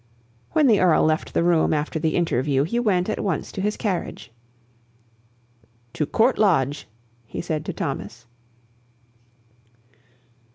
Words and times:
When 0.53 0.65
the 0.65 0.79
Earl 0.79 1.03
left 1.03 1.35
the 1.35 1.43
room 1.43 1.75
after 1.75 1.99
the 1.99 2.15
interview, 2.15 2.63
he 2.63 2.79
went 2.79 3.07
at 3.07 3.19
once 3.23 3.51
to 3.51 3.61
his 3.61 3.77
carriage. 3.77 4.31
"To 5.93 6.07
Court 6.07 6.39
Lodge," 6.39 6.87
he 7.27 7.39
said 7.39 7.63
to 7.65 7.73
Thomas. 7.73 8.25